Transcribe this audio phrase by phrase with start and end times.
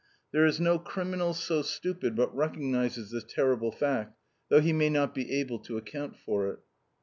[0.31, 4.17] There is no criminal so stupid but recognizes this terrible fact,
[4.49, 6.59] though he may not be able to account for it.